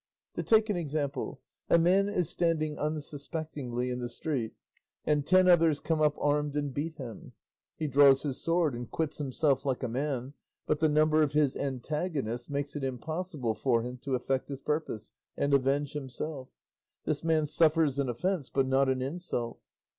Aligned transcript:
To 0.33 0.41
take 0.41 0.67
an 0.71 0.75
example: 0.77 1.41
a 1.69 1.77
man 1.77 2.09
is 2.09 2.27
standing 2.27 2.75
unsuspectingly 2.79 3.91
in 3.91 3.99
the 3.99 4.09
street 4.09 4.53
and 5.05 5.23
ten 5.27 5.47
others 5.47 5.79
come 5.79 6.01
up 6.01 6.15
armed 6.17 6.55
and 6.55 6.73
beat 6.73 6.97
him; 6.97 7.33
he 7.77 7.85
draws 7.87 8.23
his 8.23 8.41
sword 8.41 8.73
and 8.73 8.89
quits 8.89 9.19
himself 9.19 9.63
like 9.63 9.83
a 9.83 9.87
man, 9.87 10.33
but 10.65 10.79
the 10.79 10.89
number 10.89 11.21
of 11.21 11.33
his 11.33 11.55
antagonists 11.55 12.49
makes 12.49 12.75
it 12.75 12.83
impossible 12.83 13.53
for 13.53 13.83
him 13.83 13.97
to 13.99 14.15
effect 14.15 14.49
his 14.49 14.59
purpose 14.59 15.11
and 15.37 15.53
avenge 15.53 15.93
himself; 15.93 16.49
this 17.05 17.23
man 17.23 17.45
suffers 17.45 17.99
an 17.99 18.09
offence 18.09 18.49
but 18.49 18.65
not 18.65 18.89
an 18.89 19.03
insult. 19.03 19.59